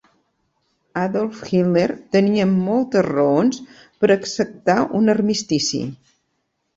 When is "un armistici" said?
5.01-5.83